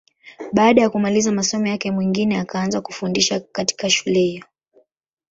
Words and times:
Baada 0.53 0.81
ya 0.81 0.89
kumaliza 0.89 1.31
masomo 1.31 1.67
yake, 1.67 1.91
Mwingine 1.91 2.39
akaanza 2.39 2.81
kufundisha 2.81 3.39
katika 3.39 3.89
shule 3.89 4.19
hiyo. 4.19 4.45